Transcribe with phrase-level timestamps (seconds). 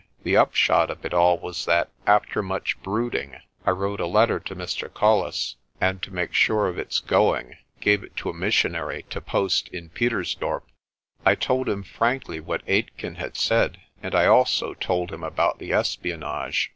[0.23, 4.55] The upshot of it all was that, after much brooding, I wrote a letter to
[4.55, 4.91] Mr.
[4.91, 9.67] Colles, and, to make sure of its going, gave it to a missionary to post
[9.67, 10.63] in Pietersdorp.
[11.23, 15.71] I told him frankly what Aitken had said, and I also told him about the
[15.71, 16.69] espionage.